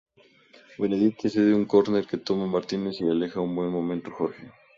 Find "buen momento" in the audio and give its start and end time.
3.55-4.09